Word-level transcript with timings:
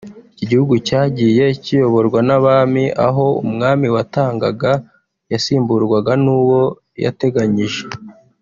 iki 0.33 0.45
gihugu 0.51 0.75
cyagiye 0.87 1.45
kiyoborwa 1.63 2.19
n’abami 2.27 2.85
aho 3.07 3.25
umwami 3.45 3.87
watangaga 3.95 4.71
yasimburwaga 5.31 6.13
n’uwo 6.23 6.61
yateganyije 7.05 7.83